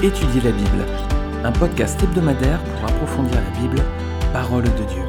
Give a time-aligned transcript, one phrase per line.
[0.00, 0.86] Étudier la Bible,
[1.42, 3.82] un podcast hebdomadaire pour approfondir la Bible,
[4.32, 5.02] parole de Dieu.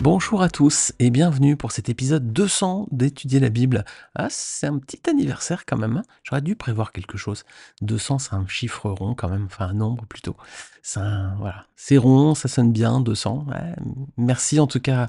[0.00, 3.86] Bonjour à tous et bienvenue pour cet épisode 200 d'Étudier la Bible.
[4.14, 6.02] Ah, c'est un petit anniversaire quand même, hein.
[6.22, 7.44] j'aurais dû prévoir quelque chose.
[7.80, 10.36] 200, c'est un chiffre rond quand même, enfin un nombre plutôt.
[10.82, 11.00] C'est
[11.38, 13.46] voilà, c'est rond, ça sonne bien, 200.
[14.18, 15.08] merci en tout cas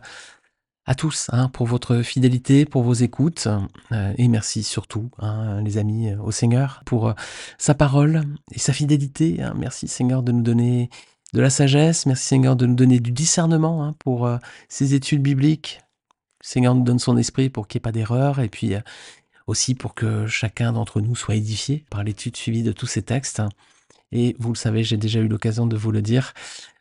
[0.85, 3.47] à tous hein, pour votre fidélité, pour vos écoutes.
[3.91, 7.13] Euh, et merci surtout, hein, les amis, euh, au Seigneur pour euh,
[7.57, 9.41] sa parole et sa fidélité.
[9.41, 9.53] Hein.
[9.57, 10.89] Merci Seigneur de nous donner
[11.33, 12.05] de la sagesse.
[12.05, 14.29] Merci Seigneur de nous donner du discernement pour
[14.69, 15.81] ces études bibliques.
[16.41, 18.39] Seigneur nous donne son esprit pour qu'il n'y ait pas d'erreur.
[18.39, 18.73] Et puis
[19.47, 23.41] aussi pour que chacun d'entre nous soit édifié par l'étude suivie de tous ces textes.
[24.11, 26.33] Et vous le savez, j'ai déjà eu l'occasion de vous le dire,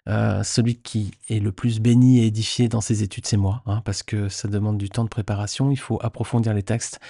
[0.08, 3.82] euh, celui qui est le plus béni et édifié dans ses études, c'est moi, hein,
[3.84, 7.00] parce que ça demande du temps de préparation, il faut approfondir les textes.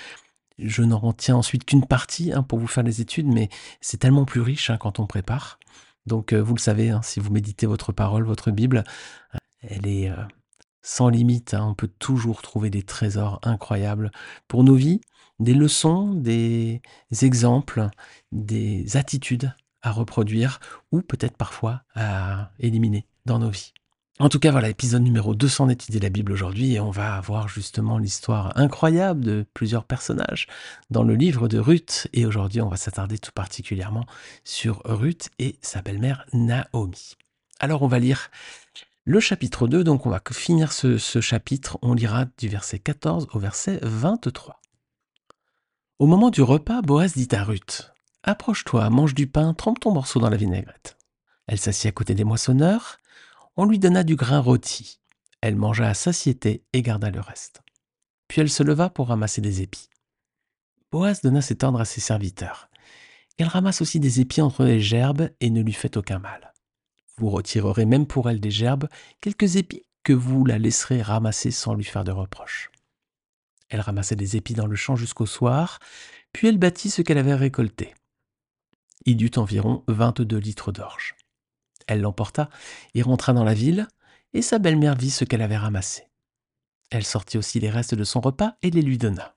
[0.58, 3.48] Je n'en retiens ensuite qu'une partie hein, pour vous faire les études, mais
[3.80, 5.58] c'est tellement plus riche hein, quand on prépare.
[6.06, 8.84] Donc euh, vous le savez, si vous méditez votre parole, votre Bible,
[9.34, 10.10] euh, elle est
[10.82, 14.10] sans limite, on peut toujours trouver des trésors incroyables
[14.48, 15.00] pour nos vies,
[15.38, 16.82] des leçons, des
[17.22, 17.88] exemples,
[18.32, 23.72] des attitudes à reproduire ou peut-être parfois à éliminer dans nos vies.
[24.18, 27.48] En tout cas, voilà, épisode numéro 200 d'étudier la Bible aujourd'hui et on va avoir
[27.48, 30.46] justement l'histoire incroyable de plusieurs personnages
[30.90, 34.04] dans le livre de Ruth et aujourd'hui on va s'attarder tout particulièrement
[34.44, 37.16] sur Ruth et sa belle-mère Naomi.
[37.58, 38.30] Alors on va lire
[39.04, 43.28] le chapitre 2, donc on va finir ce, ce chapitre, on lira du verset 14
[43.32, 44.60] au verset 23.
[45.98, 47.92] Au moment du repas, Boaz dit à Ruth,
[48.24, 50.96] Approche-toi, mange du pain, trempe ton morceau dans la vinaigrette.
[51.48, 52.98] Elle s'assit à côté des moissonneurs.
[53.56, 55.00] On lui donna du grain rôti.
[55.40, 57.62] Elle mangea à satiété et garda le reste.
[58.28, 59.90] Puis elle se leva pour ramasser des épis.
[60.92, 62.68] Boaz donna cet ordre à ses serviteurs.
[63.38, 66.52] Elle ramasse aussi des épis entre les gerbes et ne lui fait aucun mal.
[67.18, 68.88] Vous retirerez même pour elle des gerbes
[69.20, 72.70] quelques épis que vous la laisserez ramasser sans lui faire de reproches.
[73.68, 75.80] Elle ramassait des épis dans le champ jusqu'au soir,
[76.32, 77.94] puis elle bâtit ce qu'elle avait récolté.
[79.04, 81.16] Il dut environ 22 litres d'orge.
[81.86, 82.48] Elle l'emporta
[82.94, 83.88] et rentra dans la ville,
[84.34, 86.04] et sa belle-mère vit ce qu'elle avait ramassé.
[86.90, 89.34] Elle sortit aussi les restes de son repas et les lui donna.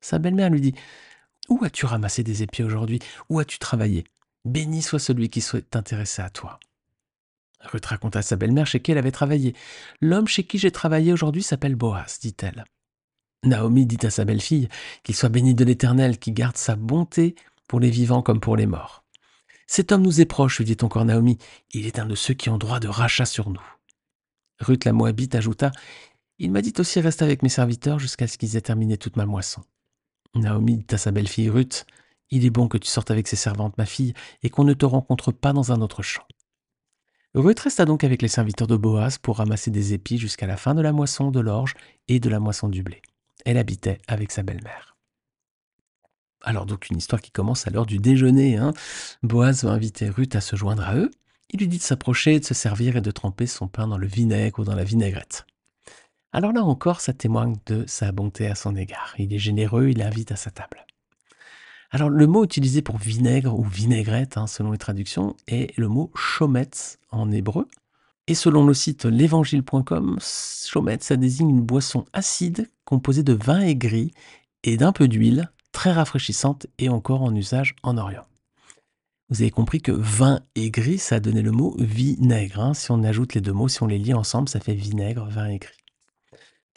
[0.00, 0.74] Sa belle-mère lui dit
[1.48, 2.98] Où as-tu ramassé des épis aujourd'hui?
[3.28, 4.04] Où as-tu travaillé?
[4.44, 6.58] Béni soit celui qui soit intéressé à toi.
[7.60, 9.54] Ruth raconta à sa belle-mère chez qui elle avait travaillé.
[10.00, 12.64] L'homme chez qui j'ai travaillé aujourd'hui s'appelle Boaz, dit-elle.
[13.44, 14.68] Naomi dit à sa belle-fille
[15.02, 17.34] qu'il soit béni de l'Éternel qui garde sa bonté
[17.72, 19.02] pour les vivants comme pour les morts.
[19.66, 21.38] Cet homme nous est proche, lui dit encore Naomi,
[21.70, 23.64] il est un de ceux qui ont droit de rachat sur nous.
[24.60, 25.72] Ruth la Moabite ajouta,
[26.38, 29.24] il m'a dit aussi reste avec mes serviteurs jusqu'à ce qu'ils aient terminé toute ma
[29.24, 29.62] moisson.
[30.34, 31.86] Naomi dit à sa belle-fille Ruth,
[32.28, 34.12] il est bon que tu sortes avec ses servantes, ma fille,
[34.42, 36.26] et qu'on ne te rencontre pas dans un autre champ.
[37.34, 40.74] Ruth resta donc avec les serviteurs de Boaz pour ramasser des épis jusqu'à la fin
[40.74, 41.72] de la moisson de l'orge
[42.08, 43.00] et de la moisson du blé.
[43.46, 44.91] Elle habitait avec sa belle-mère.
[46.42, 48.56] Alors donc une histoire qui commence à l'heure du déjeuner.
[48.56, 48.72] Hein.
[49.22, 51.10] Boaz va inviter Ruth à se joindre à eux.
[51.50, 54.06] Il lui dit de s'approcher, de se servir et de tremper son pain dans le
[54.06, 55.46] vinaigre ou dans la vinaigrette.
[56.32, 59.14] Alors là encore, ça témoigne de sa bonté à son égard.
[59.18, 60.86] Il est généreux, il invite à sa table.
[61.90, 66.10] Alors le mot utilisé pour vinaigre ou vinaigrette, hein, selon les traductions, est le mot
[66.14, 67.68] chometz en hébreu.
[68.28, 74.14] Et selon le site l'évangile.com, chometz, ça désigne une boisson acide composée de vin aigri
[74.64, 78.26] et d'un peu d'huile, très rafraîchissante et encore en usage en Orient.
[79.28, 82.60] Vous avez compris que vin et gris, ça a donné le mot vinaigre.
[82.60, 82.74] Hein.
[82.74, 85.48] Si on ajoute les deux mots, si on les lie ensemble, ça fait vinaigre, vin
[85.48, 85.72] et gris.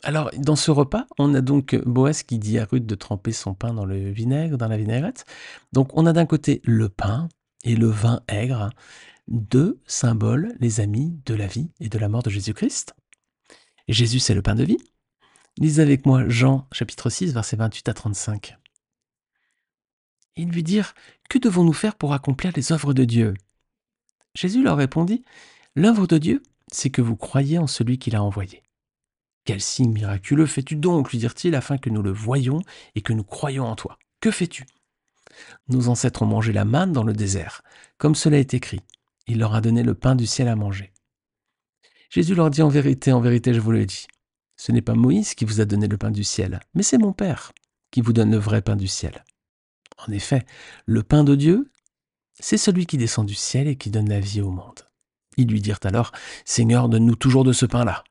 [0.03, 3.55] Alors, dans ce repas, on a donc Boaz qui dit à Ruth de tremper son
[3.55, 5.25] pain dans le vinaigre, dans la vinaigrette.
[5.73, 7.28] Donc, on a d'un côté le pain
[7.66, 8.69] et le vin aigre,
[9.28, 12.96] deux symboles, les amis, de la vie et de la mort de Jésus-Christ.
[13.87, 14.78] Jésus, c'est le pain de vie.
[15.58, 18.58] Lisez avec moi Jean chapitre 6, versets 28 à 35
[20.35, 20.93] et lui dirent
[21.29, 23.34] Que devons-nous faire pour accomplir les œuvres de Dieu?
[24.34, 25.23] Jésus leur répondit
[25.76, 28.64] L'œuvre de Dieu, c'est que vous croyez en celui qui l'a envoyé.
[29.46, 32.61] Quel signe miraculeux fais-tu donc lui dirent-ils, afin que nous le voyions
[32.96, 34.66] et que nous croyions en toi Que fais-tu?
[35.67, 37.61] Nos ancêtres ont mangé la manne dans le désert,
[37.97, 38.82] comme cela est écrit.
[39.28, 40.93] Il leur a donné le pain du ciel à manger.
[42.09, 44.08] Jésus leur dit en vérité, en vérité, je vous le dis.
[44.58, 47.14] Ce n'est pas Moïse qui vous a donné le pain du ciel, mais c'est mon
[47.14, 47.52] Père
[47.91, 49.23] qui vous donne le vrai pain du ciel.
[49.97, 50.46] En effet,
[50.86, 51.72] le pain de Dieu,
[52.40, 54.82] c'est celui qui descend du ciel et qui donne la vie au monde.
[55.38, 56.12] Ils lui dirent alors,
[56.46, 58.03] Seigneur, donne-nous toujours de ce pain-là.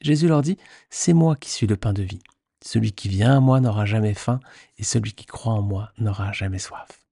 [0.00, 0.56] Jésus leur dit,
[0.90, 2.22] C'est moi qui suis le pain de vie.
[2.64, 4.40] Celui qui vient à moi n'aura jamais faim,
[4.78, 7.06] et celui qui croit en moi n'aura jamais soif.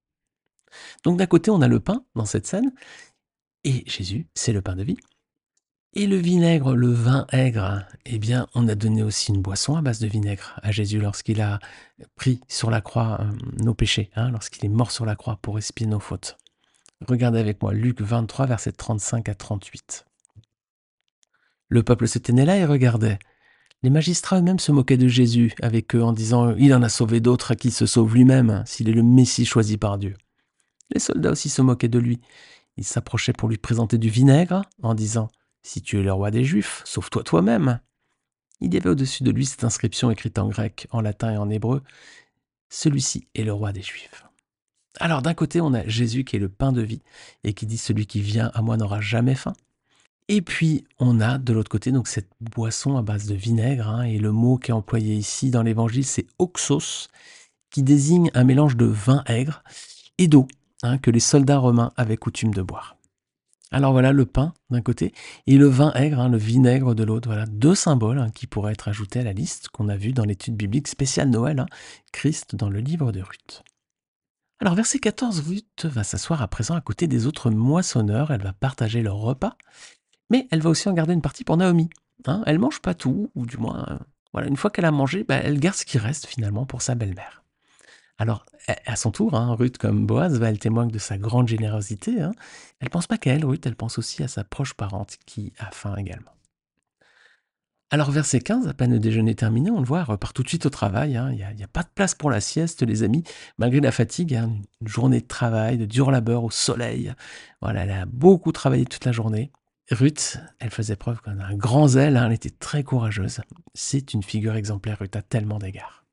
[1.05, 2.73] Donc d'un côté, on a le pain dans cette scène,
[3.63, 4.97] et Jésus, c'est le pain de vie.
[5.97, 9.81] Et le vinaigre, le vin aigre, eh bien, on a donné aussi une boisson à
[9.81, 11.61] base de vinaigre à Jésus lorsqu'il a
[12.17, 13.31] pris sur la croix euh,
[13.63, 16.37] nos péchés, hein, lorsqu'il est mort sur la croix pour expier nos fautes.
[17.07, 20.05] Regardez avec moi Luc 23, versets 35 à 38.
[21.69, 23.21] Le peuple se tenait là et regardait.
[23.85, 27.21] Les magistrats eux-mêmes se moquaient de Jésus avec eux en disant Il en a sauvé
[27.21, 30.17] d'autres à qui se sauve lui-même, s'il est le Messie choisi par Dieu.
[30.93, 32.21] Les soldats aussi se moquaient de lui.
[32.77, 35.29] Ils s'approchaient pour lui présenter du vinaigre en disant
[35.65, 37.81] Si tu es le roi des Juifs, sauve-toi toi-même.
[38.61, 41.49] Il y avait au-dessus de lui cette inscription écrite en grec, en latin et en
[41.49, 41.83] hébreu
[42.69, 44.27] Celui-ci est le roi des Juifs.
[45.01, 47.01] Alors d'un côté, on a Jésus qui est le pain de vie
[47.45, 49.55] et qui dit Celui qui vient à moi n'aura jamais faim.
[50.29, 54.03] Et puis on a de l'autre côté donc cette boisson à base de vinaigre, hein,
[54.03, 57.09] et le mot qui est employé ici dans l'évangile c'est oxos,
[57.71, 59.63] qui désigne un mélange de vin aigre
[60.19, 60.47] et d'eau
[60.83, 62.94] hein, que les soldats romains avaient coutume de boire.
[63.75, 65.13] Alors voilà le pain d'un côté
[65.49, 67.29] et le vin aigre, hein, le vinaigre de l'autre.
[67.29, 70.55] Voilà deux symboles qui pourraient être ajoutés à la liste qu'on a vue dans l'étude
[70.55, 71.67] biblique spéciale Noël,
[72.13, 73.65] Christ dans le livre de Ruth.
[74.61, 78.53] Alors verset 14, Ruth va s'asseoir à présent à côté des autres moissonneurs, elle va
[78.53, 79.57] partager leur repas,
[80.31, 81.91] mais elle va aussi en garder une partie pour Naomi.
[82.27, 82.45] Hein.
[82.47, 83.99] elle mange pas tout, ou du moins, euh,
[84.33, 86.95] voilà, une fois qu'elle a mangé, bah, elle garde ce qui reste finalement pour sa
[86.95, 87.44] belle-mère.
[88.19, 88.47] Alors,
[88.87, 92.21] à son tour, hein, Ruth, comme Boaz, va, elle témoigne de sa grande générosité.
[92.21, 92.33] Hein.
[92.81, 95.71] Elle pense pas qu'à elle, Ruth, elle pense aussi à sa proche parente qui a
[95.73, 96.31] faim également.
[97.91, 100.49] Alors, verset 15, à peine le déjeuner terminé, on le voit, elle repart tout de
[100.49, 101.17] suite au travail.
[101.17, 101.31] Hein.
[101.33, 103.25] Il n'y a, pas de place pour la sieste, les amis,
[103.59, 107.13] malgré la fatigue, une journée de travail, de dur labeur au soleil.
[107.61, 109.51] Voilà, elle a beaucoup travaillé toute la journée.
[109.91, 113.41] Ruth, elle faisait preuve d'un grand zèle, elle était très courageuse.
[113.75, 116.04] C'est une figure exemplaire, Ruth a tellement d'égards.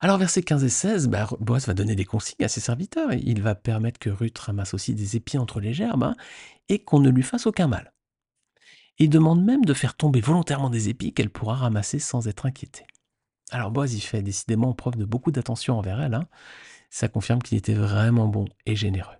[0.00, 3.12] Alors versets 15 et 16, bah, Boaz va donner des consignes à ses serviteurs.
[3.12, 6.16] Il va permettre que Ruth ramasse aussi des épis entre les gerbes hein,
[6.68, 7.92] et qu'on ne lui fasse aucun mal.
[8.98, 12.86] Il demande même de faire tomber volontairement des épis qu'elle pourra ramasser sans être inquiétée.
[13.50, 16.14] Alors Boaz y fait décidément preuve de beaucoup d'attention envers elle.
[16.14, 16.28] Hein.
[16.90, 19.16] Ça confirme qu'il était vraiment bon et généreux.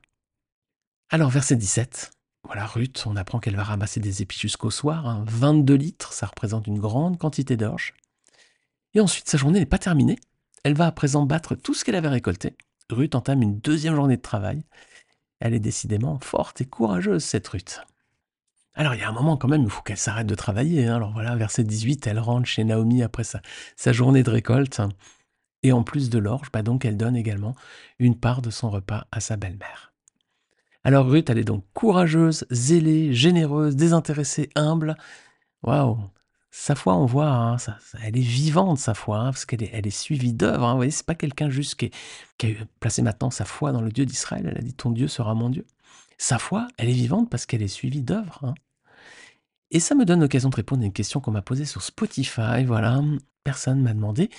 [1.11, 2.13] Alors verset 17,
[2.45, 5.25] voilà Ruth, on apprend qu'elle va ramasser des épis jusqu'au soir.
[5.27, 5.77] 22 hein.
[5.77, 7.95] litres, ça représente une grande quantité d'orge.
[8.95, 10.19] Et ensuite, sa journée n'est pas terminée.
[10.65, 12.57] Elle va à présent battre tout ce qu'elle avait récolté.
[12.91, 14.65] Ruth entame une deuxième journée de travail.
[15.41, 17.81] Elle est décidément forte et courageuse, cette Ruth.
[18.75, 20.87] Alors il y a un moment quand même, il faut qu'elle s'arrête de travailler.
[20.87, 20.97] Hein.
[20.97, 24.81] Alors voilà, verset 18, elle rentre chez Naomi après sa, journée de récolte.
[25.65, 27.57] Et en plus de l'orge, bah donc elle donne également
[27.99, 29.93] une part de son repas à sa belle-mère.
[30.85, 34.97] Alors Ruth, elle est donc courageuse, zélée, généreuse, désintéressée, humble.
[35.65, 35.99] Waouh
[36.51, 37.57] sa foi, on voit, hein,
[38.03, 40.65] elle est vivante, sa foi, hein, parce qu'elle est, suivie d'œuvres.
[40.65, 41.91] Hein, vous voyez, c'est pas quelqu'un juste qui,
[42.47, 44.49] a placé maintenant sa foi dans le Dieu d'Israël.
[44.51, 45.67] Elle a dit Ton Dieu sera mon Dieu.
[46.17, 48.55] Sa foi, elle est vivante parce qu'elle est suivie d'œuvres.
[49.71, 52.65] Et ça me donne l'occasion de répondre à une question qu'on m'a posée sur Spotify.
[52.67, 53.03] Voilà,
[53.45, 54.31] personne m'a demandé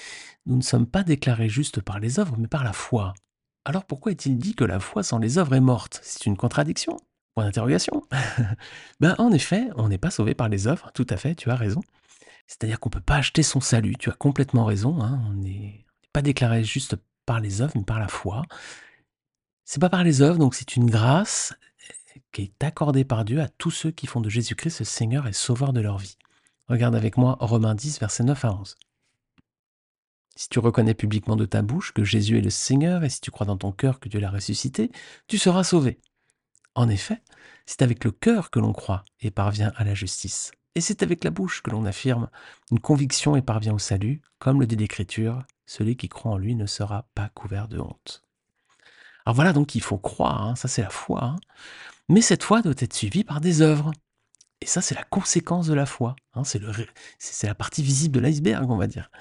[0.48, 3.14] Nous ne sommes pas déclarés juste par les œuvres, mais par la foi.
[3.66, 6.00] Alors pourquoi est-il dit que la foi sans les œuvres est morte?
[6.04, 6.98] C'est une contradiction?
[7.36, 8.02] Point d'interrogation.
[9.00, 11.56] ben, en effet, on n'est pas sauvé par les œuvres, tout à fait, tu as
[11.56, 11.82] raison.
[12.50, 15.86] C'est-à-dire qu'on ne peut pas acheter son salut, tu as complètement raison, hein, on n'est
[16.12, 16.96] pas déclaré juste
[17.28, 18.42] par les œuvres, mais par la foi.
[19.66, 21.54] C'est pas par les œuvres, donc c'est une grâce
[21.92, 25.28] euh, qui est accordée par Dieu à tous ceux qui font de Jésus-Christ le Seigneur
[25.28, 26.18] et Sauveur de leur vie.
[26.68, 28.78] Regarde avec moi Romains 10, versets 9 à 11.
[30.36, 33.30] Si tu reconnais publiquement de ta bouche que Jésus est le Seigneur et si tu
[33.30, 34.92] crois dans ton cœur que Dieu l'a ressuscité,
[35.28, 36.00] tu seras sauvé.
[36.74, 37.22] En effet,
[37.68, 40.52] c'est avec le cœur que l'on croit et parvient à la justice.
[40.80, 42.30] Et c'est avec la bouche que l'on affirme
[42.72, 46.56] une conviction et parvient au salut, comme le dit l'Écriture, celui qui croit en lui
[46.56, 48.24] ne sera pas couvert de honte.
[49.26, 51.36] Alors voilà donc il faut croire, hein, ça c'est la foi, hein.
[52.08, 53.92] mais cette foi doit être suivie par des œuvres.
[54.62, 56.46] Et ça c'est la conséquence de la foi, hein.
[56.46, 56.62] c'est,
[57.44, 59.12] la partie visible de l'iceberg on va dire,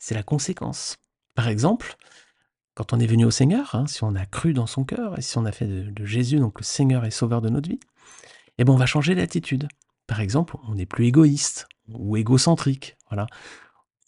[0.00, 0.96] c'est la conséquence.
[1.36, 1.94] Par exemple,
[2.74, 5.38] quand on est venu au Seigneur, si on a cru dans son cœur, et si
[5.38, 7.78] on a fait de, Jésus donc le Seigneur et Sauveur de notre vie,
[8.58, 9.68] eh ben on va changer d'attitude.
[10.06, 12.96] Par exemple, on n'est plus égoïste ou égocentrique.
[13.08, 13.26] Voilà.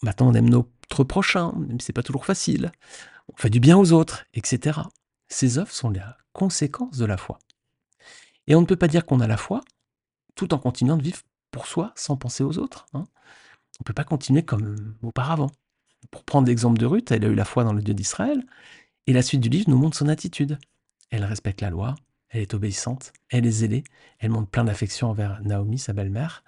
[0.02, 2.72] Maintenant, on aime notre prochain, même si c'est pas toujours facile.
[3.32, 4.80] On fait du bien aux autres, etc.
[5.28, 7.38] Ces œuvres sont la conséquence de la foi.
[8.46, 9.62] Et on ne peut pas dire qu'on a la foi
[10.34, 12.86] tout en continuant de vivre pour soi sans penser aux autres.
[12.92, 13.04] Hein.
[13.78, 15.50] On ne peut pas continuer comme auparavant.
[16.10, 18.44] Pour prendre l'exemple de Ruth, elle a eu la foi dans le Dieu d'Israël,
[19.06, 20.58] et la suite du livre nous montre son attitude.
[21.10, 21.94] Elle respecte la loi,
[22.30, 23.84] elle est obéissante, elle est zélée,
[24.18, 26.42] elle montre plein d'affection envers Naomi, sa belle-mère,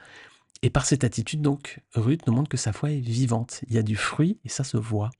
[0.62, 3.61] Et par cette attitude, donc, Ruth nous montre que sa foi est vivante.
[3.68, 5.11] Il y a du fruit et ça se voit.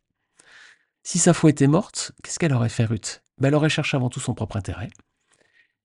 [1.05, 3.23] Si sa foi était morte, qu'est-ce qu'elle aurait fait, Ruth?
[3.39, 4.91] Ben, Elle aurait cherché avant tout son propre intérêt.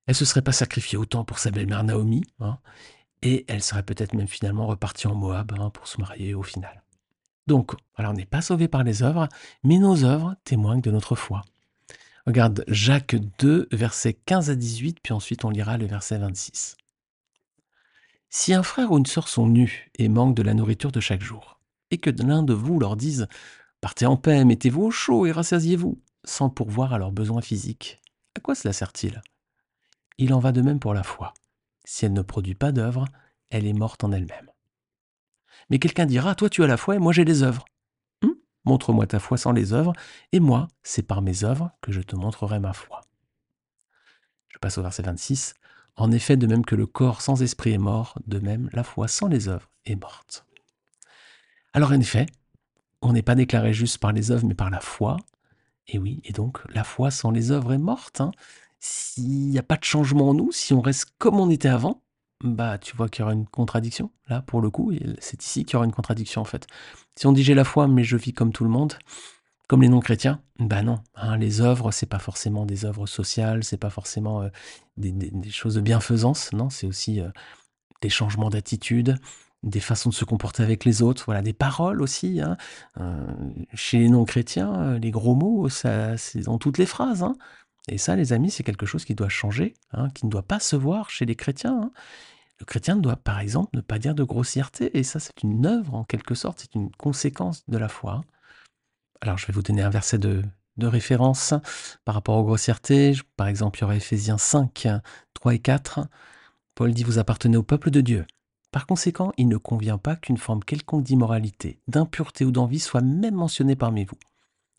[0.07, 2.59] Elle se serait pas sacrifiée autant pour sa belle-mère Naomi, hein,
[3.21, 6.83] et elle serait peut-être même finalement repartie en Moab hein, pour se marier au final.
[7.47, 9.29] Donc, alors on n'est pas sauvé par les œuvres,
[9.63, 11.43] mais nos œuvres témoignent de notre foi.
[12.25, 16.77] Regarde Jacques 2, versets 15 à 18, puis ensuite on lira le verset 26.
[18.29, 21.21] Si un frère ou une sœur sont nus et manquent de la nourriture de chaque
[21.21, 21.59] jour,
[21.91, 23.27] et que l'un de vous leur dise
[23.81, 27.99] Partez en paix, mettez-vous au chaud et rassasiez-vous, sans pourvoir à leurs besoins physiques,
[28.35, 29.21] à quoi cela sert-il?
[30.17, 31.33] Il en va de même pour la foi.
[31.83, 33.05] Si elle ne produit pas d'œuvre,
[33.49, 34.49] elle est morte en elle-même.
[35.69, 37.65] Mais quelqu'un dira Toi tu as la foi et moi j'ai les œuvres.
[38.65, 39.93] Montre-moi ta foi sans les œuvres,
[40.31, 43.01] et moi, c'est par mes œuvres que je te montrerai ma foi.
[44.49, 45.53] Je passe au verset 26.
[45.95, 49.07] En effet, de même que le corps sans esprit est mort, de même la foi
[49.07, 50.45] sans les œuvres est morte.
[51.73, 52.25] Alors en effet,
[53.01, 55.17] on n'est pas déclaré juste par les œuvres, mais par la foi.
[55.87, 58.21] Et oui, et donc la foi sans les œuvres est morte.
[58.21, 58.31] Hein.
[58.79, 62.01] S'il n'y a pas de changement en nous, si on reste comme on était avant,
[62.41, 64.11] bah tu vois qu'il y aura une contradiction.
[64.27, 66.67] Là, pour le coup, c'est ici qu'il y aura une contradiction en fait.
[67.15, 68.93] Si on dit j'ai la foi, mais je vis comme tout le monde,
[69.67, 70.99] comme les non-chrétiens, bah non.
[71.15, 74.49] Hein, les œuvres, c'est pas forcément des œuvres sociales, c'est pas forcément euh,
[74.97, 76.51] des, choses de bienfaisance.
[76.53, 77.29] Non, c'est aussi euh,
[78.01, 79.17] des changements d'attitude,
[79.63, 82.41] des façons de se comporter avec les autres, voilà, des paroles aussi.
[82.41, 82.57] Hein.
[82.99, 83.25] Euh,
[83.73, 87.23] chez les non-chrétiens, les gros mots, ça, c'est dans toutes les phrases.
[87.23, 87.35] Hein.
[87.89, 89.73] Et ça, les amis, c'est quelque chose qui doit changer,
[90.15, 91.91] qui ne doit pas se voir chez les chrétiens.
[92.59, 94.97] Le chrétien doit, par exemple, ne pas dire de grossièreté.
[94.97, 98.21] Et ça, c'est une œuvre, en quelque sorte, c'est une conséquence de la foi.
[99.21, 100.43] Alors, je vais vous donner un verset de,
[100.81, 101.53] référence
[102.05, 103.15] par rapport aux grossièretés.
[103.35, 104.87] Par exemple, il y aurait Ephésiens 5,
[105.33, 106.07] 3 et 4.
[106.75, 108.25] Paul dit Vous appartenez au peuple de Dieu.
[108.71, 113.35] Par conséquent, il ne convient pas qu'une forme quelconque d'immoralité, d'impureté ou d'envie soit même
[113.35, 114.17] mentionnée parmi vous.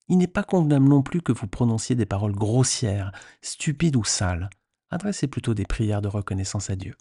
[0.09, 4.51] Il n'est pas convenable non plus que vous prononciez des paroles grossières, stupides ou sales.
[4.91, 6.95] Adressez plutôt des prières de reconnaissance à Dieu.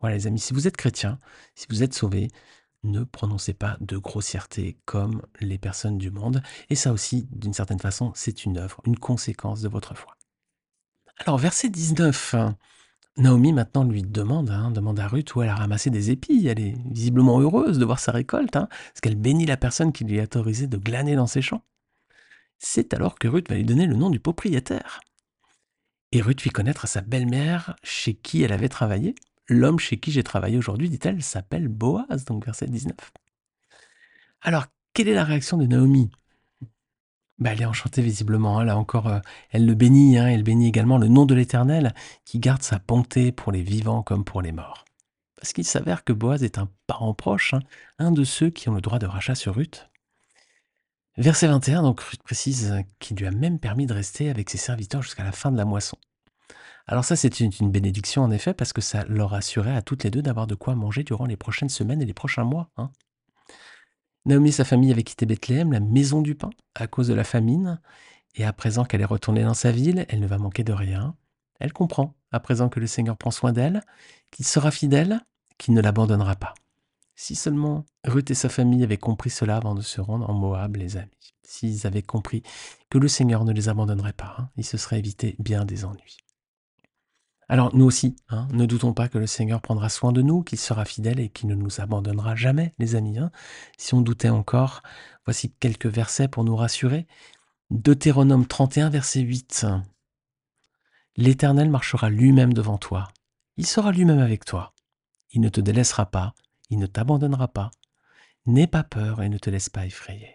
[0.00, 1.18] Voilà les amis, si vous êtes chrétien,
[1.54, 2.28] si vous êtes sauvé,
[2.82, 6.42] ne prononcez pas de grossièreté comme les personnes du monde.
[6.70, 10.16] Et ça aussi, d'une certaine façon, c'est une œuvre, une conséquence de votre foi.
[11.18, 12.34] Alors, verset 19.
[13.18, 16.46] Naomi maintenant lui demande, hein, demande à Ruth où elle a ramassé des épis.
[16.48, 20.04] Elle est visiblement heureuse de voir sa récolte, hein, parce qu'elle bénit la personne qui
[20.04, 21.62] lui a autorisé de glaner dans ses champs.
[22.64, 25.00] C'est alors que Ruth va lui donner le nom du propriétaire.
[26.12, 29.14] Et Ruth fit connaître à sa belle-mère chez qui elle avait travaillé,
[29.48, 32.94] L'homme chez qui j'ai travaillé aujourd'hui, dit-elle, s'appelle Boaz, donc verset 19.
[34.40, 36.10] Alors, quelle est la réaction de Naomi?
[37.38, 38.64] Bah, Elle est enchantée visiblement, hein.
[38.64, 39.18] là encore, euh,
[39.50, 40.28] elle le bénit, hein.
[40.28, 41.92] elle bénit également le nom de l'Éternel,
[42.24, 44.84] qui garde sa bonté pour les vivants comme pour les morts.
[45.36, 47.62] Parce qu'il s'avère que Boaz est un parent proche, hein,
[47.98, 49.90] un de ceux qui ont le droit de rachat sur Ruth.
[51.18, 55.02] Verset 21, donc Ruth précise qu'il lui a même permis de rester avec ses serviteurs
[55.02, 55.98] jusqu'à la fin de la moisson.
[56.86, 60.10] Alors ça, c'est une, bénédiction en effet, parce que ça leur assurait à toutes les
[60.10, 62.70] deux d'avoir de quoi manger durant les prochaines semaines et les prochains mois.
[62.78, 62.90] Hein.
[64.24, 67.24] Naomi et sa famille avaient quitté Bethléem, la maison du pain, à cause de la
[67.24, 67.80] famine,
[68.34, 71.14] et à présent qu'elle est retournée dans sa ville, elle ne va manquer de rien.
[71.60, 73.82] Elle comprend, à présent que le Seigneur prend soin d'elle,
[74.30, 75.20] qu'il sera fidèle,
[75.58, 76.54] qu'il ne l'abandonnera pas.
[77.14, 80.76] Si seulement Ruth et sa famille avaient compris cela avant de se rendre en Moab,
[80.76, 81.34] les amis.
[81.42, 82.42] S'ils avaient compris
[82.90, 86.16] que le Seigneur ne les abandonnerait pas, hein, ils se seraient évité bien des ennuis.
[87.48, 90.58] Alors nous aussi, hein, ne doutons pas que le Seigneur prendra soin de nous, qu'il
[90.58, 93.18] sera fidèle et qu'il ne nous abandonnera jamais, les amis.
[93.18, 93.30] Hein.
[93.76, 94.82] Si on doutait encore,
[95.26, 97.06] voici quelques versets pour nous rassurer.
[97.70, 99.66] Deutéronome 31, verset 8.
[101.16, 103.08] L'Éternel marchera lui-même devant toi.
[103.58, 104.72] Il sera lui-même avec toi.
[105.32, 106.34] Il ne te délaissera pas,
[106.72, 107.70] il ne t'abandonnera pas.
[108.46, 110.34] N'aie pas peur et ne te laisse pas effrayer.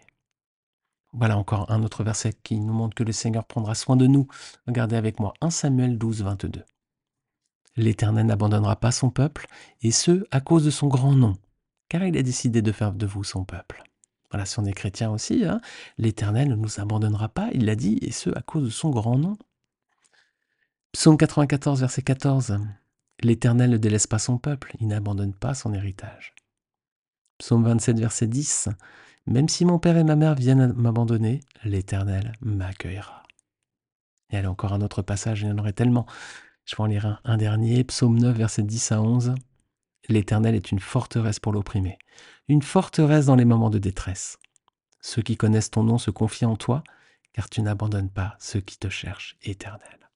[1.12, 4.28] Voilà encore un autre verset qui nous montre que le Seigneur prendra soin de nous.
[4.66, 6.64] Regardez avec moi 1 Samuel 12, 22.
[7.76, 9.46] L'Éternel n'abandonnera pas son peuple,
[9.82, 11.36] et ce, à cause de son grand nom,
[11.88, 13.82] car il a décidé de faire de vous son peuple.
[14.30, 15.60] Voilà, si on est chrétien aussi, hein,
[15.96, 19.18] l'Éternel ne nous abandonnera pas, il l'a dit, et ce, à cause de son grand
[19.18, 19.36] nom.
[20.92, 22.58] Psaume 94, verset 14.
[23.20, 26.34] L'Éternel ne délaisse pas son peuple, il n'abandonne pas son héritage.
[27.38, 28.68] Psaume 27, verset 10.
[29.26, 33.24] Même si mon père et ma mère viennent m'abandonner, l'Éternel m'accueillera.
[34.30, 36.06] Et a encore un autre passage, il y en aurait tellement.
[36.64, 39.34] Je vais en lire un, dernier, psaume 9, verset 10 à 11.
[40.08, 41.98] L'Éternel est une forteresse pour l'opprimé,
[42.46, 44.38] une forteresse dans les moments de détresse.
[45.00, 46.82] Ceux qui connaissent ton nom se confient en toi,
[47.32, 50.07] car tu n'abandonnes pas ceux qui te cherchent, Éternel.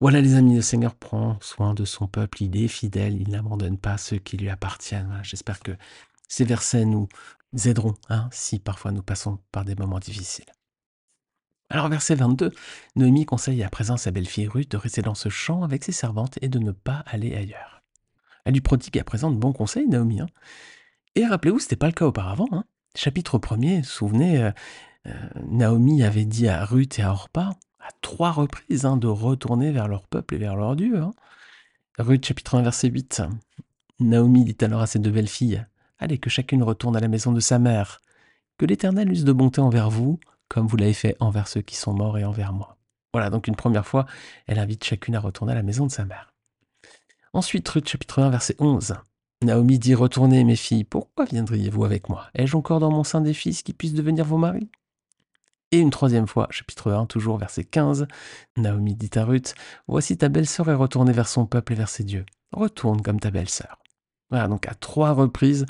[0.00, 3.76] Voilà les amis, le Seigneur prend soin de son peuple, il est fidèle, il n'abandonne
[3.76, 5.20] pas ceux qui lui appartiennent.
[5.22, 5.72] J'espère que
[6.26, 7.06] ces versets nous
[7.66, 10.50] aideront hein, si parfois nous passons par des moments difficiles.
[11.68, 12.50] Alors verset 22,
[12.96, 16.38] Noémie conseille à présent sa belle-fille Ruth de rester dans ce champ avec ses servantes
[16.40, 17.82] et de ne pas aller ailleurs.
[18.46, 20.20] Elle lui prodigue à présent de bons conseils, Naomi.
[20.22, 20.28] Hein.
[21.14, 22.48] Et rappelez-vous, ce n'était pas le cas auparavant.
[22.52, 22.64] Hein.
[22.96, 24.50] Chapitre 1er, souvenez, euh,
[25.06, 27.50] euh, Naomi avait dit à Ruth et à Orpa
[27.80, 31.02] à trois reprises hein, de retourner vers leur peuple et vers leur Dieu.
[31.98, 33.22] Ruth chapitre 1 verset 8.
[34.00, 35.64] Naomi dit alors à ses deux belles filles,
[35.98, 38.00] Allez, que chacune retourne à la maison de sa mère.
[38.56, 40.18] Que l'Éternel use de bonté envers vous,
[40.48, 42.78] comme vous l'avez fait envers ceux qui sont morts et envers moi.
[43.12, 44.06] Voilà, donc une première fois,
[44.46, 46.32] elle invite chacune à retourner à la maison de sa mère.
[47.32, 48.94] Ensuite, Ruth chapitre 1, verset 11.
[49.42, 52.28] Naomi dit Retournez, mes filles, pourquoi viendriez-vous avec moi?
[52.34, 54.68] Ai-je encore dans mon sein des fils qui puissent devenir vos maris?
[55.72, 58.08] Et une troisième fois, chapitre 1, toujours verset 15.
[58.56, 59.54] Naomi dit à Ruth
[59.86, 62.26] Voici ta belle-sœur est retournée vers son peuple et vers ses dieux.
[62.52, 63.78] Retourne comme ta belle-sœur.
[64.30, 65.66] Voilà, donc à trois reprises,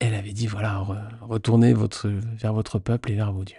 [0.00, 0.84] elle avait dit Voilà,
[1.22, 3.56] retournez vers votre peuple et vers vos dieux.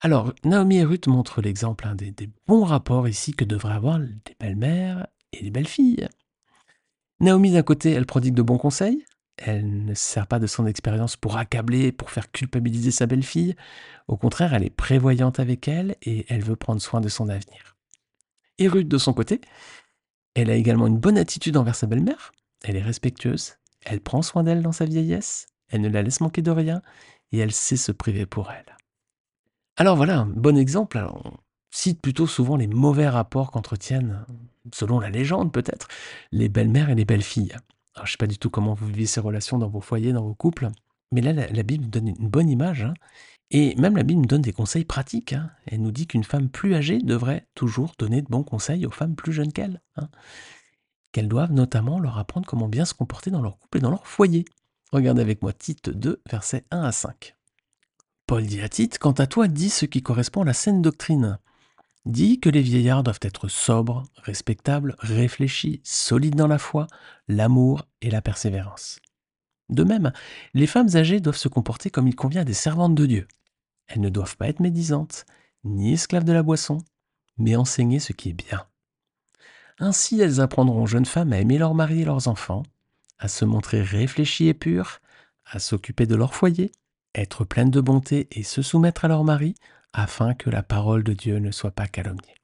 [0.00, 2.14] Alors, Naomi et Ruth montrent l'exemple hein, des,
[2.46, 6.08] bons rapports ici que devraient avoir les belles-mères et les belles-filles.
[7.20, 9.04] Naomi, d'un côté, elle prodigue de bons conseils.
[9.38, 13.54] Elle ne se sert pas de son expérience pour accabler, pour faire culpabiliser sa belle-fille.
[14.08, 17.76] Au contraire, elle est prévoyante avec elle et elle veut prendre soin de son avenir.
[18.58, 19.40] Et Ruth, de son côté,
[20.34, 22.32] elle a également une bonne attitude envers sa belle-mère.
[22.64, 23.54] Elle est respectueuse,
[23.84, 26.82] elle prend soin d'elle dans sa vieillesse, elle ne la laisse manquer de rien
[27.32, 28.76] et elle sait se priver pour elle.
[29.76, 30.98] Alors voilà, un bon exemple.
[30.98, 31.36] on
[31.70, 34.24] cite plutôt souvent les mauvais rapports qu'entretiennent,
[34.72, 35.88] selon la légende peut-être,
[36.32, 37.54] les belles-mères et les belles-filles.
[38.04, 40.24] Je ne sais pas du tout comment vous vivez ces relations dans vos foyers, dans
[40.24, 40.70] vos couples,
[41.12, 42.94] mais là la, Bible donne une bonne image, hein.
[43.50, 45.32] et même la Bible nous donne des conseils pratiques.
[45.32, 45.50] Hein.
[45.66, 49.14] Elle nous dit qu'une femme plus âgée devrait toujours donner de bons conseils aux femmes
[49.14, 49.82] plus jeunes qu'elle.
[49.96, 50.08] Hein.
[51.12, 54.06] Qu'elles doivent notamment leur apprendre comment bien se comporter dans leur couple et dans leur
[54.06, 54.44] foyer.
[54.92, 57.34] Regardez avec moi Tite 2, versets 1 à 5.
[58.26, 61.38] Paul dit à Tite, quant à toi, dis ce qui correspond à la saine doctrine.
[62.04, 66.86] Dis que les vieillards doivent être sobres, respectables, réfléchis, solides dans la foi,
[67.28, 69.00] l'amour et la persévérance.
[69.68, 70.12] De même,
[70.54, 73.28] les femmes âgées doivent se comporter comme il convient à des servantes de Dieu.
[73.86, 75.26] Elles ne doivent pas être médisantes,
[75.64, 76.78] ni esclaves de la boisson,
[77.36, 78.66] mais enseigner ce qui est bien.
[79.78, 82.64] Ainsi, elles apprendront aux jeunes femmes à aimer leur mari et leurs enfants,
[83.18, 85.00] à se montrer réfléchies et pures,
[85.44, 86.72] à s'occuper de leur foyer,
[87.14, 89.54] être pleine de bonté et se soumettre à leur mari,
[89.92, 92.34] afin que la parole de Dieu ne soit pas calomniée.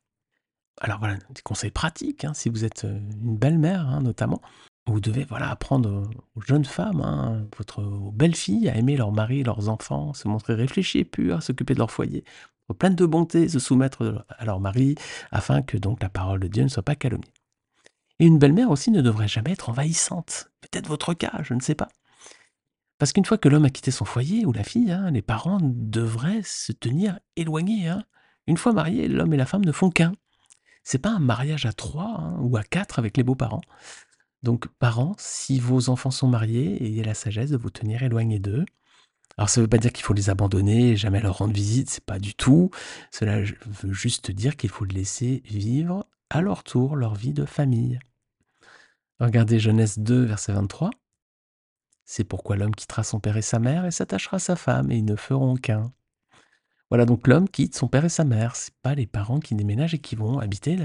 [0.81, 4.41] Alors voilà, des conseils pratiques, hein, si vous êtes euh, une belle-mère hein, notamment,
[4.87, 9.13] vous devez voilà, apprendre aux jeunes femmes, hein, votre, aux belles filles, à aimer leur
[9.13, 12.25] mari, leurs enfants, se montrer réfléchis et purs, s'occuper de leur foyer,
[12.73, 14.95] pleine de bonté, se soumettre à leur mari,
[15.31, 17.33] afin que donc la parole de Dieu ne soit pas calomniée.
[18.21, 20.51] Et une belle-mère aussi ne devrait jamais être envahissante.
[20.61, 21.89] Peut-être votre cas, je ne sais pas.
[22.99, 25.59] Parce qu'une fois que l'homme a quitté son foyer, ou la fille, hein, les parents
[25.63, 27.89] devraient se tenir éloignés.
[27.89, 28.05] Hein.
[28.47, 30.13] Une fois mariés, l'homme et la femme ne font qu'un.
[30.85, 33.63] C'est pas un mariage à trois hein, ou à quatre avec les beaux-parents.
[34.43, 38.65] Donc, parents, si vos enfants sont mariés, ayez la sagesse de vous tenir éloignés d'eux.
[39.39, 42.05] Alors, ça ne veut pas dire qu'il faut les abandonner jamais leur rendre visite, c'est
[42.05, 42.71] pas du tout.
[43.11, 47.99] Cela veut juste dire qu'il faut laisser vivre à leur tour leur vie de famille.
[49.19, 50.91] Regardez Genèse 2, verset 23.
[52.05, 54.97] C'est pourquoi l'homme quittera son père et sa mère et s'attachera à sa femme, et
[54.97, 55.93] ils ne feront qu'un.
[56.91, 58.57] Voilà, donc l'homme quitte son père et sa mère.
[58.57, 60.77] Ce pas les parents qui déménagent et qui vont habiter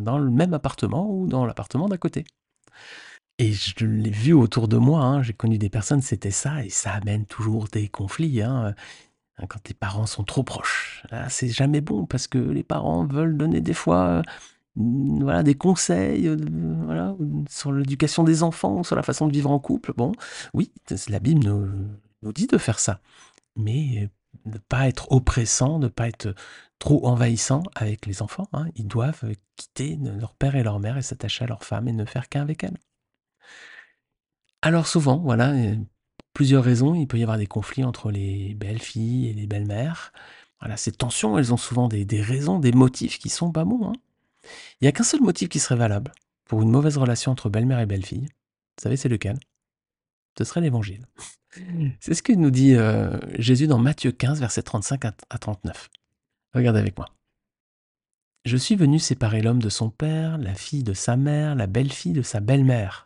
[0.00, 2.24] dans le même appartement ou dans l'appartement d'à côté.
[3.38, 6.70] Et je l'ai vu autour de moi, hein, j'ai connu des personnes, c'était ça, et
[6.70, 8.42] ça amène toujours des conflits.
[8.42, 8.74] Hein,
[9.48, 11.04] quand les parents sont trop proches.
[11.28, 16.28] c'est jamais bon parce que les parents veulent donner des fois Mmh, voilà, des conseils
[16.28, 16.36] euh,
[17.48, 19.92] sur l'éducation des enfants, sur la façon de vivre en couple.
[19.96, 20.12] Bon,
[20.54, 20.72] oui,
[21.08, 23.00] la Bible nous, dit de faire ça,
[23.56, 24.08] mais
[24.44, 26.34] ne pas être oppressant, ne pas être
[26.78, 28.48] trop envahissant avec les enfants.
[28.52, 28.68] Hein.
[28.76, 29.24] Ils doivent
[29.56, 32.42] quitter leur père et leur mère et s'attacher à leur femme et ne faire qu'un
[32.42, 32.78] avec elles.
[34.62, 35.54] Alors souvent, voilà,
[36.34, 39.66] plusieurs raisons, il peut y avoir des conflits entre les belles filles et les belles
[39.66, 40.12] mères.
[40.60, 43.88] Voilà, ces tensions, elles ont souvent des, raisons, des motifs qui sont pas bons.
[43.88, 43.92] Hein.
[44.80, 46.12] Il n'y a qu'un seul motif qui serait valable
[46.44, 48.26] pour une mauvaise relation entre belle-mère et belle-fille.
[48.26, 49.38] Vous savez, c'est lequel?
[50.36, 51.06] Ce serait l'évangile.
[52.00, 55.88] C'est ce que nous dit euh, Jésus dans Matthieu 15, versets 35 à 39.
[56.54, 57.06] Regardez avec moi.
[58.44, 62.12] Je suis venu séparer l'homme de son père, la fille de sa mère, la belle-fille
[62.12, 63.04] de sa belle-mère.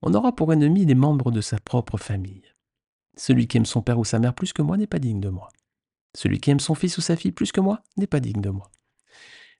[0.00, 2.42] On aura pour ennemi les membres de sa propre famille.
[3.16, 5.28] Celui qui aime son père ou sa mère plus que moi n'est pas digne de
[5.28, 5.50] moi.
[6.16, 8.50] Celui qui aime son fils ou sa fille plus que moi n'est pas digne de
[8.50, 8.70] moi.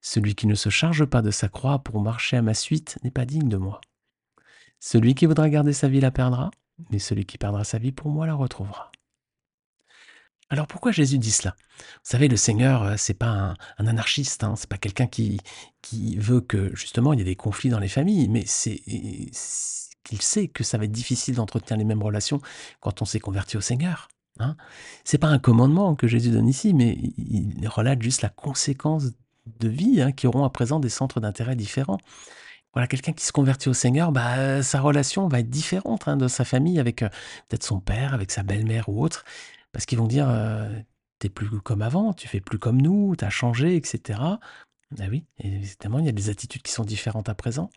[0.04, 3.12] Celui qui ne se charge pas de sa croix pour marcher à ma suite n'est
[3.12, 3.80] pas digne de moi.
[4.80, 6.50] Celui qui voudra garder sa vie la perdra,
[6.90, 8.90] mais celui qui perdra sa vie pour moi la retrouvera.
[10.50, 11.54] Alors pourquoi Jésus dit cela?
[11.78, 15.40] Vous savez, le Seigneur, euh, c'est pas un, anarchiste, hein, c'est pas quelqu'un qui,
[15.82, 18.82] qui veut que justement il y ait des conflits dans les familles, mais c'est
[20.04, 22.40] qu'il sait que ça va être difficile d'entretenir les mêmes relations
[22.80, 24.08] quand on s'est converti au Seigneur.
[24.40, 24.56] Hein.
[25.04, 29.04] C'est pas un commandement que Jésus donne ici, mais il relate juste la conséquence
[29.58, 31.98] de vie hein, qui auront à présent des centres d'intérêt différents.
[32.74, 36.28] Voilà, quelqu'un qui se convertit au Seigneur, bah, sa relation va être différente hein, de
[36.28, 37.08] sa famille avec euh,
[37.48, 39.24] peut-être son père, avec sa belle-mère ou autre.
[39.72, 40.28] Parce qu'ils vont dire,
[41.18, 44.20] «Tu es plus comme avant, tu fais plus comme nous, tu as changé» etc.
[45.00, 47.70] Ah oui, évidemment, il y a des attitudes qui sont différentes à présent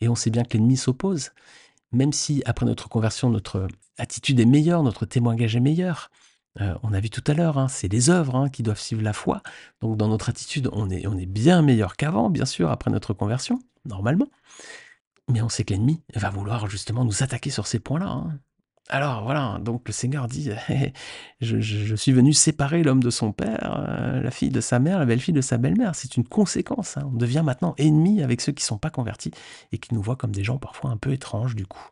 [0.00, 1.30] et on sait bien que l'ennemi s'oppose.
[1.92, 6.10] Même si après notre conversion, notre attitude est meilleure, notre témoignage est meilleur.
[6.58, 9.12] On a vu tout à l'heure, hein, c'est les œuvres, hein, qui doivent suivre la
[9.12, 9.42] foi.
[9.80, 14.28] Donc dans notre attitude, on est bien meilleur qu'avant, bien sûr, après notre conversion, normalement.
[15.28, 18.38] Mais on sait que l'ennemi va vouloir justement nous attaquer sur ces points-là, hein.
[18.88, 20.50] Alors voilà, donc le Seigneur dit,
[21.40, 25.06] je, suis venu séparer l'homme de son père, euh, la fille de sa mère, la
[25.06, 25.94] belle-fille de sa belle-mère.
[25.94, 26.98] C'est une conséquence.
[27.02, 29.30] On devient maintenant ennemi avec ceux qui ne sont pas convertis
[29.70, 31.88] et qui nous voient comme des gens parfois un peu étranges du coup.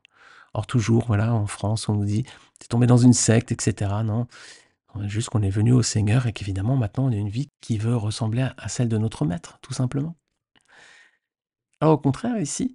[0.53, 2.25] Or toujours, voilà, en France, on nous dit,
[2.63, 3.91] es tombé dans une secte, etc.
[4.05, 4.27] Non,
[5.03, 7.97] juste qu'on est venu au Seigneur et qu'évidemment maintenant on a une vie qui veut
[7.97, 10.17] ressembler à celle de notre maître, tout simplement.
[11.81, 12.75] Alors au contraire, ici,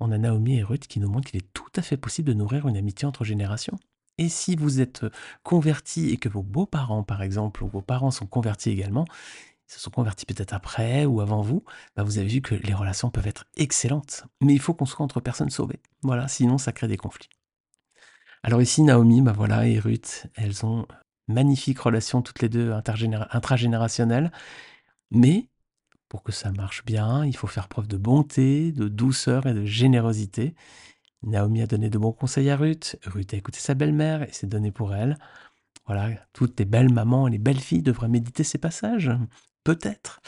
[0.00, 2.34] on a Naomi et Ruth qui nous montrent qu'il est tout à fait possible de
[2.34, 3.78] nourrir une amitié entre générations.
[4.18, 5.06] Et si vous êtes
[5.42, 9.04] convertis et que vos beaux-parents, par exemple, ou vos parents sont convertis également,
[9.70, 11.64] se sont convertis peut-être après ou avant vous,
[11.96, 14.24] bah, vous avez vu que les relations peuvent être excellentes.
[14.40, 15.80] Mais il faut qu'on soit entre personnes sauvées.
[16.02, 17.28] Voilà, sinon ça crée des conflits.
[18.42, 20.86] Alors ici, Naomi bah voilà, et Ruth, elles ont
[21.28, 24.32] magnifique relation toutes les deux intragénérationnelles,
[25.12, 25.48] mais
[26.08, 29.64] pour que ça marche bien, il faut faire preuve de bonté, de douceur et de
[29.64, 30.54] générosité.
[31.22, 32.96] Naomi a donné de bons conseils à Ruth.
[33.04, 35.16] Ruth a écouté sa belle-mère et s'est donné pour elle.
[35.86, 39.12] Voilà, toutes les belles mamans et les belles filles devraient méditer ces passages.
[39.70, 40.20] Peut-être.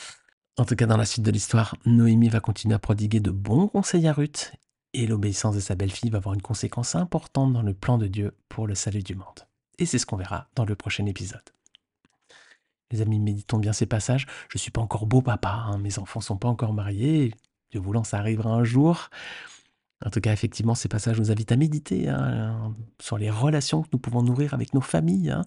[0.57, 3.67] En tout cas, dans la suite de l'histoire, Noémie va continuer à prodiguer de bons
[3.67, 4.53] conseils à Ruth
[4.93, 8.37] et l'obéissance de sa belle-fille va avoir une conséquence importante dans le plan de Dieu
[8.49, 9.49] pour le salut du monde.
[9.81, 11.43] Et c'est ce qu'on verra dans le prochain épisode.
[12.93, 14.29] Les amis, méditons bien ces passages.
[14.49, 15.79] Je ne suis pas encore beau papa, hein.
[15.79, 17.35] mes enfants ne sont pas encore mariés.
[17.73, 19.11] Dieu voulant, ça arrivera un jour.
[20.07, 23.89] En tout cas, effectivement, ces passages nous invitent à méditer hein, sur les relations que
[23.93, 25.31] nous pouvons nourrir avec nos familles.
[25.31, 25.45] Hein.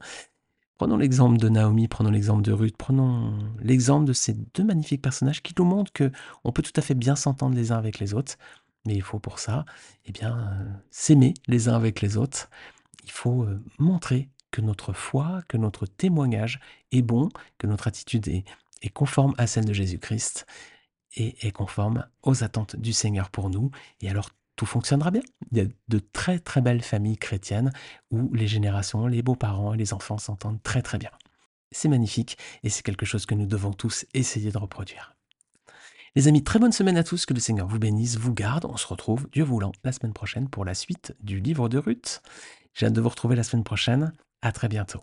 [0.77, 5.41] Prenons l'exemple de Naomi, prenons l'exemple de Ruth, prenons l'exemple de ces deux magnifiques personnages
[5.41, 6.11] qui nous montrent que
[6.43, 8.35] on peut tout à fait bien s'entendre les uns avec les autres,
[8.85, 9.65] mais il faut pour ça,
[10.05, 12.49] eh bien, euh, s'aimer les uns avec les autres.
[13.05, 16.59] Il faut euh, montrer que notre foi, que notre témoignage
[16.91, 18.45] est bon, que notre attitude est,
[18.93, 20.45] conforme à celle de Jésus-Christ
[21.15, 23.71] et est conforme aux attentes du Seigneur pour nous.
[24.01, 25.21] Et alors tout fonctionnera bien.
[25.51, 27.71] Il y a de très très belles familles chrétiennes
[28.11, 31.11] où les générations, les beaux-parents et les enfants s'entendent très très bien.
[31.71, 35.15] C'est magnifique et c'est quelque chose que nous devons tous essayer de reproduire.
[36.15, 38.63] Les amis, très bonne semaine à tous, que le Seigneur vous bénisse, vous garde.
[38.63, 42.21] On se retrouve, Dieu voulant, la semaine prochaine pour la suite du livre de Ruth.
[42.73, 44.13] J'ai hâte de vous retrouver la semaine prochaine.
[44.41, 45.01] À très bientôt.